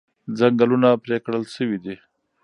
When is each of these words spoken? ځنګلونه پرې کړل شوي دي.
ځنګلونه 0.37 0.89
پرې 1.03 1.17
کړل 1.25 1.43
شوي 1.55 1.77
دي. 1.85 1.95